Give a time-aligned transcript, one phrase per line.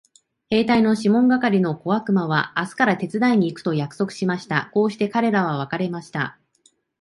[0.49, 4.71] 兵隊のシモン係の小悪魔は明日から手伝いに行くと約束しました。
[4.73, 6.39] こうして彼等は別れました。